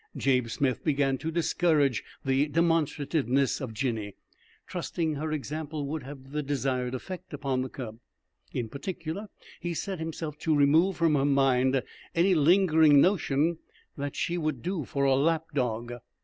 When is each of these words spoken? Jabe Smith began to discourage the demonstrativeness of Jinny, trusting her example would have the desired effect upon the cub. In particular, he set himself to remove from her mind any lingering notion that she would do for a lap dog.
Jabe 0.17 0.47
Smith 0.49 0.83
began 0.83 1.19
to 1.19 1.29
discourage 1.29 2.03
the 2.25 2.47
demonstrativeness 2.47 3.61
of 3.61 3.71
Jinny, 3.71 4.15
trusting 4.65 5.13
her 5.13 5.31
example 5.31 5.85
would 5.85 6.01
have 6.01 6.31
the 6.31 6.41
desired 6.41 6.95
effect 6.95 7.35
upon 7.35 7.61
the 7.61 7.69
cub. 7.69 7.99
In 8.51 8.67
particular, 8.67 9.27
he 9.59 9.75
set 9.75 9.99
himself 9.99 10.39
to 10.39 10.55
remove 10.55 10.97
from 10.97 11.13
her 11.13 11.23
mind 11.23 11.83
any 12.15 12.33
lingering 12.33 12.99
notion 12.99 13.59
that 13.95 14.15
she 14.15 14.39
would 14.39 14.63
do 14.63 14.85
for 14.85 15.03
a 15.03 15.13
lap 15.15 15.45
dog. 15.53 15.93